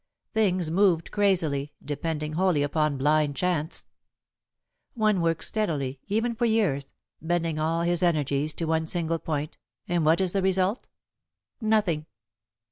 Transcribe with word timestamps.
Things 0.33 0.71
moved 0.71 1.11
crazily, 1.11 1.73
depending 1.85 2.33
wholly 2.33 2.63
upon 2.63 2.97
blind 2.97 3.35
chance. 3.35 3.85
One 4.95 5.21
works 5.21 5.45
steadily, 5.45 5.99
even 6.07 6.33
for 6.33 6.45
years, 6.45 6.93
bending 7.21 7.59
all 7.59 7.83
his 7.83 8.01
energies 8.01 8.55
to 8.55 8.65
one 8.65 8.87
single 8.87 9.19
point, 9.19 9.59
and 9.87 10.03
what 10.03 10.19
is 10.19 10.31
the 10.31 10.41
result? 10.41 10.87
Nothing! 11.61 12.07